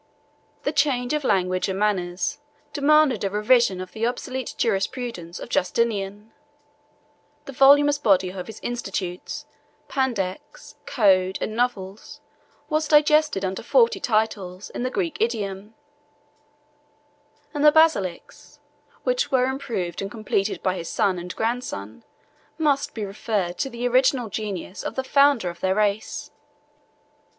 [0.63, 2.39] The change of language and manners
[2.73, 6.31] demanded a revision of the obsolete jurisprudence of Justinian:
[7.45, 9.45] the voluminous body of his Institutes,
[9.87, 12.19] Pandects, Code, and Novels,
[12.67, 15.75] was digested under forty titles, in the Greek idiom;
[17.53, 18.57] and the Basilics,
[19.03, 22.03] which were improved and completed by his son and grandson,
[22.57, 26.31] must be referred to the original genius of the founder of their race.